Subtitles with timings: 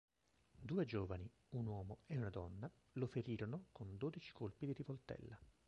[0.59, 5.37] Due giovani, un uomo e una donna, lo ferirono con dodici colpi di rivoltella.